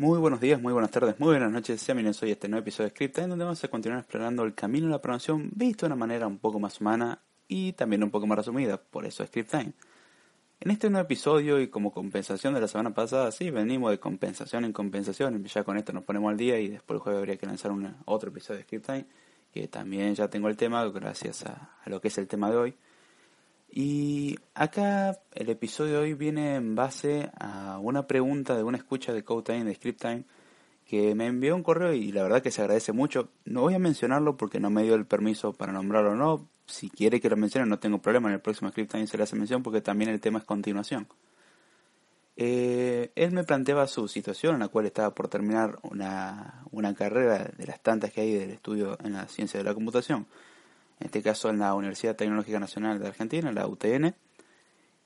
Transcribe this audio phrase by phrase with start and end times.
[0.00, 1.78] Muy buenos días, muy buenas tardes, muy buenas noches.
[1.78, 4.44] Sean bienvenidos hoy a este nuevo episodio de Script, en donde vamos a continuar explorando
[4.44, 8.02] el camino de la programación visto de una manera un poco más humana y también
[8.02, 9.74] un poco más resumida, por eso Script Time.
[10.60, 14.64] En este nuevo episodio y como compensación de la semana pasada, sí, venimos de compensación
[14.64, 17.44] en compensación, ya con esto nos ponemos al día y después el jueves habría que
[17.44, 17.70] lanzar
[18.06, 19.04] otro episodio de Script Time,
[19.52, 22.74] que también ya tengo el tema gracias a lo que es el tema de hoy.
[23.72, 29.12] Y acá el episodio de hoy viene en base a una pregunta de una escucha
[29.12, 30.24] de Code Time, de Script Time,
[30.86, 33.28] que me envió un correo y la verdad que se agradece mucho.
[33.44, 36.48] No voy a mencionarlo porque no me dio el permiso para nombrarlo o no.
[36.66, 39.22] Si quiere que lo mencione no tengo problema, en el próximo Script Time se le
[39.22, 41.06] hace mención porque también el tema es continuación.
[42.36, 47.52] Eh, él me planteaba su situación en la cual estaba por terminar una, una carrera
[47.56, 50.26] de las tantas que hay del estudio en la ciencia de la computación
[51.00, 54.14] en este caso en la Universidad Tecnológica Nacional de Argentina, la UTN,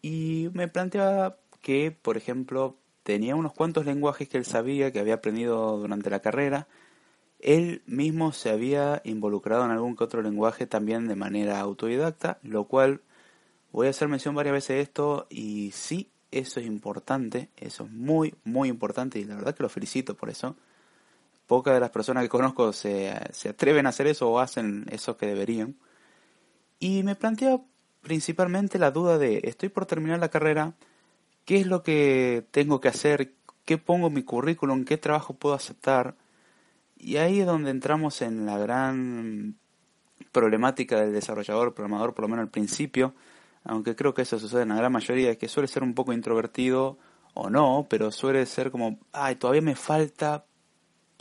[0.03, 5.15] y me planteaba que, por ejemplo, tenía unos cuantos lenguajes que él sabía, que había
[5.15, 6.67] aprendido durante la carrera,
[7.39, 12.65] él mismo se había involucrado en algún que otro lenguaje también de manera autodidacta, lo
[12.65, 13.03] cual
[13.71, 17.91] voy a hacer mención varias veces de esto y sí, eso es importante, eso es
[17.91, 20.57] muy, muy importante y la verdad que lo felicito por eso
[21.47, 25.17] pocas de las personas que conozco se, se atreven a hacer eso o hacen eso
[25.17, 25.77] que deberían.
[26.79, 27.61] Y me plantea
[28.03, 30.75] principalmente la duda de, estoy por terminar la carrera,
[31.45, 33.35] ¿qué es lo que tengo que hacer?
[33.65, 34.85] ¿Qué pongo en mi currículum?
[34.85, 36.15] ¿Qué trabajo puedo aceptar?
[36.97, 39.57] Y ahí es donde entramos en la gran
[40.33, 43.15] problemática del desarrollador, programador, por lo menos al principio,
[43.65, 46.99] aunque creo que eso sucede en la gran mayoría, que suele ser un poco introvertido
[47.35, 50.45] o no, pero suele ser como, ay, todavía me falta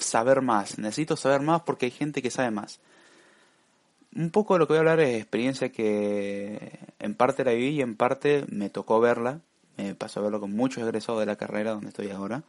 [0.03, 2.79] saber más, necesito saber más porque hay gente que sabe más.
[4.15, 7.69] Un poco de lo que voy a hablar es experiencia que en parte la viví
[7.69, 9.41] y en parte me tocó verla.
[9.77, 12.43] Me pasó a verlo con muchos egresados de la carrera donde estoy ahora.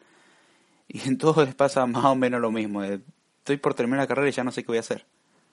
[0.88, 2.82] Y en todos les pasa más o menos lo mismo.
[2.82, 5.06] Estoy por terminar la carrera y ya no sé qué voy a hacer.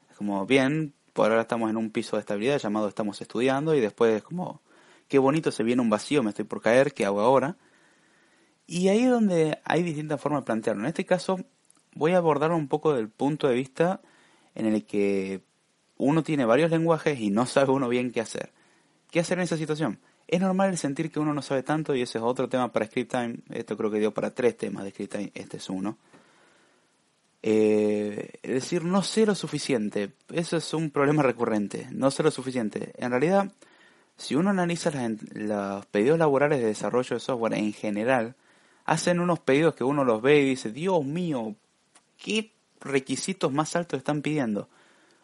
[0.09, 3.79] Es como, bien, por ahora estamos en un piso de estabilidad llamado estamos estudiando y
[3.79, 4.61] después es como,
[5.07, 7.57] qué bonito se viene un vacío, me estoy por caer, ¿qué hago ahora?
[8.67, 10.84] Y ahí es donde hay distintas formas de plantearlo.
[10.84, 11.40] En este caso,
[11.96, 14.02] voy a abordar un poco del punto de vista
[14.56, 15.41] en el que
[15.97, 18.52] uno tiene varios lenguajes y no sabe uno bien qué hacer.
[19.12, 20.00] ¿Qué hacer en esa situación?
[20.28, 23.12] Es normal sentir que uno no sabe tanto y ese es otro tema para Script
[23.12, 23.35] Time.
[23.50, 25.97] Esto creo que dio para tres temas de Script Time, este es uno.
[27.44, 30.13] Eh, es decir, no sé lo suficiente.
[30.31, 31.88] Eso es un problema recurrente.
[31.91, 32.94] No sé lo suficiente.
[32.97, 33.52] En realidad,
[34.18, 34.91] si uno analiza
[35.34, 38.35] los pedidos laborales de desarrollo de software en general,
[38.85, 41.56] hacen unos pedidos que uno los ve y dice, Dios mío,
[42.22, 44.70] qué requisitos más altos están pidiendo.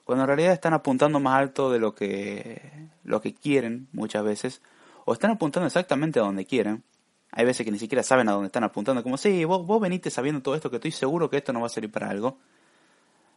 [0.04, 4.62] Cuando en realidad están apuntando más alto de lo que, lo que quieren muchas veces,
[5.06, 6.84] o están apuntando exactamente a donde quieren.
[7.32, 10.10] Hay veces que ni siquiera saben a dónde están apuntando, como, sí, vos, vos veniste
[10.10, 12.38] sabiendo todo esto, que estoy seguro que esto no va a servir para algo.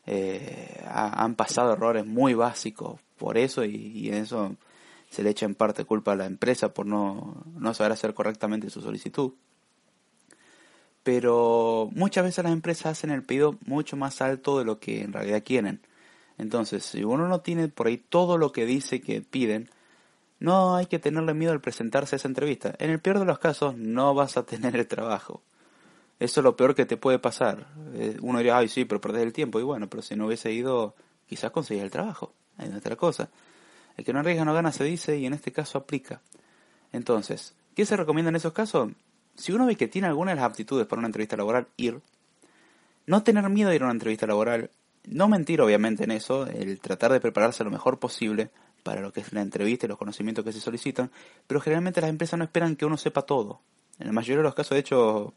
[0.06, 4.56] Eh, han pasado errores muy básicos por eso y, y, eso
[5.10, 8.70] se le echa en parte culpa a la empresa por no, no saber hacer correctamente
[8.70, 9.34] su solicitud
[11.02, 15.12] pero muchas veces las empresas hacen el pedido mucho más alto de lo que en
[15.12, 15.80] realidad quieren.
[16.38, 19.70] Entonces, si uno no tiene por ahí todo lo que dice que piden,
[20.38, 22.74] no hay que tenerle miedo al presentarse a esa entrevista.
[22.78, 25.42] En el peor de los casos, no vas a tener el trabajo.
[26.18, 27.66] Eso es lo peor que te puede pasar.
[27.94, 29.60] Eh, uno diría, ay, sí, pero perdés el tiempo.
[29.60, 30.94] Y bueno, pero si no hubiese ido,
[31.26, 32.32] quizás conseguís el trabajo.
[32.58, 33.30] Hay otra cosa.
[33.96, 36.20] El que no arriesga no gana, se dice, y en este caso aplica.
[36.92, 38.90] Entonces, ¿qué se recomienda en esos casos?
[39.40, 42.00] Si uno ve que tiene algunas de las aptitudes para una entrevista laboral, ir.
[43.06, 44.70] No tener miedo de ir a una entrevista laboral.
[45.04, 46.46] No mentir, obviamente, en eso.
[46.46, 48.50] El tratar de prepararse lo mejor posible
[48.82, 51.10] para lo que es la entrevista y los conocimientos que se solicitan.
[51.46, 53.60] Pero generalmente las empresas no esperan que uno sepa todo.
[53.98, 55.34] En la mayoría de los casos, de hecho,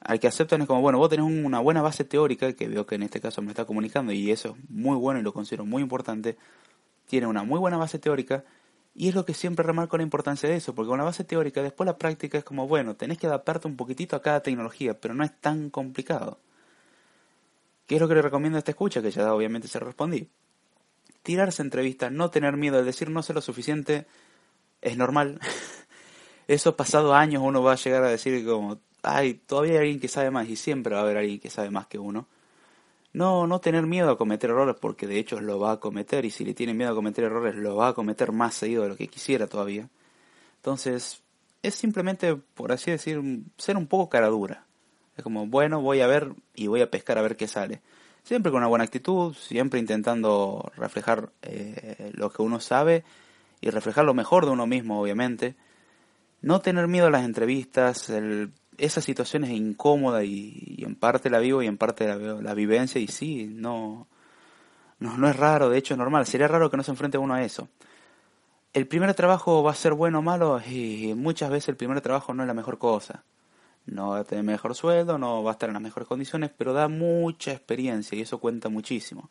[0.00, 2.94] al que aceptan es como, bueno, vos tenés una buena base teórica, que veo que
[2.94, 5.82] en este caso me está comunicando, y eso es muy bueno y lo considero muy
[5.82, 6.36] importante.
[7.06, 8.44] Tiene una muy buena base teórica,
[8.94, 11.62] y es lo que siempre remarco la importancia de eso, porque con la base teórica,
[11.62, 15.14] después la práctica es como, bueno, tenés que adaptarte un poquitito a cada tecnología, pero
[15.14, 16.38] no es tan complicado.
[17.86, 19.02] ¿Qué es lo que le recomiendo a esta escucha?
[19.02, 20.28] Que ya obviamente se respondí.
[21.24, 24.06] Tirarse entrevistas, no tener miedo, de decir no sé lo suficiente,
[24.80, 25.40] es normal.
[26.46, 30.08] Eso pasado años uno va a llegar a decir como, ay, todavía hay alguien que
[30.08, 32.28] sabe más y siempre va a haber alguien que sabe más que uno.
[33.14, 36.30] No, no tener miedo a cometer errores porque de hecho lo va a cometer y
[36.30, 38.96] si le tiene miedo a cometer errores lo va a cometer más seguido de lo
[38.96, 39.88] que quisiera todavía.
[40.56, 41.22] Entonces,
[41.62, 43.22] es simplemente, por así decir,
[43.56, 44.66] ser un poco cara dura.
[45.16, 47.80] Es como, bueno, voy a ver y voy a pescar a ver qué sale.
[48.24, 53.04] Siempre con una buena actitud, siempre intentando reflejar eh, lo que uno sabe
[53.60, 55.54] y reflejar lo mejor de uno mismo, obviamente.
[56.42, 61.38] No tener miedo a las entrevistas, el esa situación es incómoda y, en parte la
[61.38, 64.06] vivo y en parte la, la vivencia y sí, no,
[64.98, 67.34] no, no es raro, de hecho es normal, sería raro que no se enfrente uno
[67.34, 67.68] a eso.
[68.72, 72.34] El primer trabajo va a ser bueno o malo y muchas veces el primer trabajo
[72.34, 73.22] no es la mejor cosa.
[73.86, 76.72] No va a tener mejor sueldo, no va a estar en las mejores condiciones, pero
[76.72, 79.30] da mucha experiencia y eso cuenta muchísimo.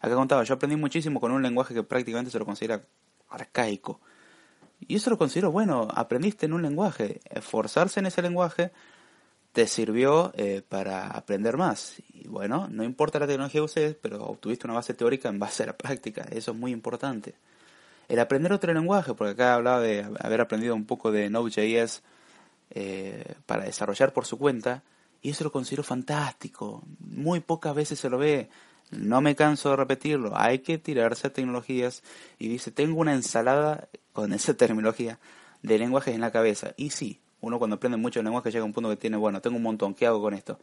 [0.00, 2.84] Acá contaba, yo aprendí muchísimo con un lenguaje que prácticamente se lo considera
[3.28, 4.00] arcaico.
[4.80, 8.72] Y eso lo considero bueno, aprendiste en un lenguaje, esforzarse en ese lenguaje
[9.56, 11.94] te sirvió eh, para aprender más.
[12.12, 15.62] Y bueno, no importa la tecnología que uses, pero obtuviste una base teórica en base
[15.62, 17.34] a la práctica, eso es muy importante.
[18.06, 22.02] El aprender otro lenguaje, porque acá hablaba de haber aprendido un poco de Node.js
[22.68, 24.82] eh, para desarrollar por su cuenta,
[25.22, 26.82] y eso lo considero fantástico.
[27.00, 28.50] Muy pocas veces se lo ve.
[28.90, 30.32] No me canso de repetirlo.
[30.36, 32.02] Hay que tirarse a tecnologías.
[32.38, 35.18] Y dice, tengo una ensalada con esa terminología
[35.62, 36.72] de lenguajes en la cabeza.
[36.76, 39.56] Y sí, uno cuando aprende mucho lenguaje llega a un punto que tiene, bueno, tengo
[39.56, 40.58] un montón, ¿qué hago con esto?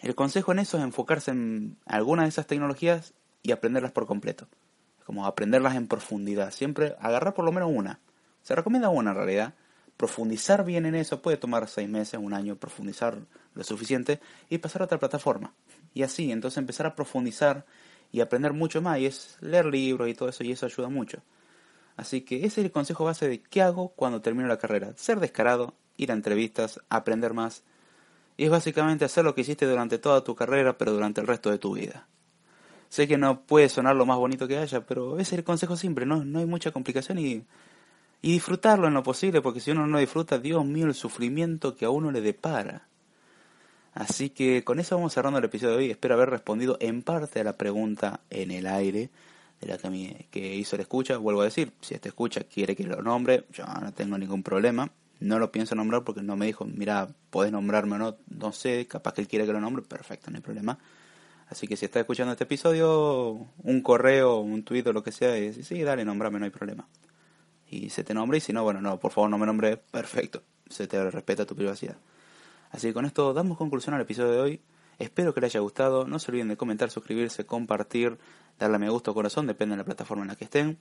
[0.00, 4.48] El consejo en eso es enfocarse en alguna de esas tecnologías y aprenderlas por completo.
[5.06, 6.50] Como aprenderlas en profundidad.
[6.52, 8.00] Siempre agarrar por lo menos una.
[8.42, 9.54] Se recomienda una en realidad.
[9.96, 13.18] Profundizar bien en eso puede tomar seis meses, un año, profundizar
[13.54, 15.54] lo suficiente y pasar a otra plataforma.
[15.94, 17.66] Y así, entonces empezar a profundizar
[18.10, 18.98] y aprender mucho más.
[18.98, 21.22] Y es leer libros y todo eso y eso ayuda mucho.
[21.96, 24.92] Así que ese es el consejo base de qué hago cuando termino la carrera.
[24.96, 27.64] Ser descarado, ir a entrevistas, aprender más.
[28.36, 31.50] Y es básicamente hacer lo que hiciste durante toda tu carrera, pero durante el resto
[31.50, 32.06] de tu vida.
[32.88, 35.76] Sé que no puede sonar lo más bonito que haya, pero ese es el consejo
[35.76, 37.44] simple, no, no hay mucha complicación y,
[38.20, 41.86] y disfrutarlo en lo posible, porque si uno no disfruta, Dios mío, el sufrimiento que
[41.86, 42.86] a uno le depara.
[43.94, 45.90] Así que con eso vamos cerrando el episodio de hoy.
[45.90, 49.10] Espero haber respondido en parte a la pregunta en el aire
[49.60, 51.18] de la que, que hizo el escucha.
[51.18, 54.90] Vuelvo a decir, si este escucha quiere que lo nombre, yo no tengo ningún problema.
[55.20, 58.86] No lo pienso nombrar porque no me dijo, mira, podés nombrarme o no, no sé,
[58.88, 60.78] capaz que él quiere que lo nombre, perfecto, no hay problema.
[61.48, 65.38] Así que si está escuchando este episodio, un correo, un tuit o lo que sea,
[65.38, 66.88] y sí, dale, nombrame, no hay problema.
[67.70, 70.42] Y se te nombre, y si no, bueno, no, por favor no me nombre, perfecto,
[70.68, 71.96] se te respeta tu privacidad.
[72.72, 74.60] Así que con esto damos conclusión al episodio de hoy.
[74.98, 76.06] Espero que les haya gustado.
[76.06, 78.18] No se olviden de comentar, suscribirse, compartir,
[78.58, 80.78] darle a me gusta o corazón, depende de la plataforma en la que estén.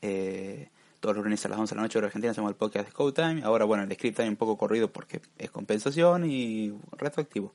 [0.00, 2.86] Eh, todos los lunes a las 11 de la noche hora argentina hacemos el podcast
[2.86, 3.42] de Code Time.
[3.42, 7.52] Ahora, bueno, el script time un poco corrido porque es compensación y retroactivo.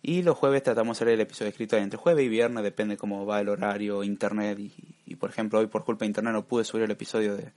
[0.00, 3.26] Y los jueves tratamos de hacer el episodio escrito entre jueves y viernes, depende cómo
[3.26, 4.58] va el horario, internet.
[4.58, 4.72] Y,
[5.06, 7.52] y, por ejemplo, hoy por culpa de internet no pude subir el episodio de,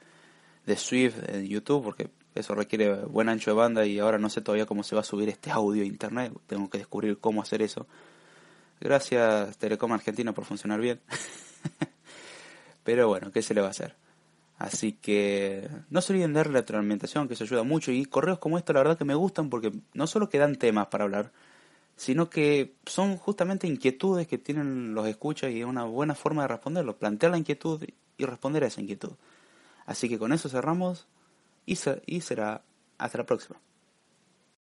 [0.65, 4.41] de Swift en YouTube porque eso requiere buen ancho de banda y ahora no sé
[4.41, 6.33] todavía cómo se va a subir este audio a internet.
[6.47, 7.87] Tengo que descubrir cómo hacer eso.
[8.79, 10.99] Gracias Telecom Argentina por funcionar bien.
[12.83, 13.95] Pero bueno, ¿qué se le va a hacer?
[14.57, 17.91] Así que no se olviden de la retroalimentación, que eso ayuda mucho.
[17.91, 20.87] Y correos como esto, la verdad que me gustan porque no solo que dan temas
[20.87, 21.31] para hablar,
[21.95, 26.49] sino que son justamente inquietudes que tienen los escuchas y es una buena forma de
[26.49, 26.97] responderlo.
[26.97, 27.83] Plantear la inquietud
[28.17, 29.13] y responder a esa inquietud.
[29.85, 31.07] Así que con eso cerramos
[31.65, 32.63] y, será
[32.97, 33.59] hasta la próxima.